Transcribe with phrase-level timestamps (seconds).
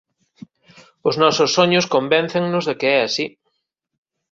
[1.07, 3.25] Os nosos soños convéncennos de que é así».